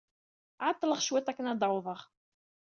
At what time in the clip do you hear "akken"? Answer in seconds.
1.29-1.49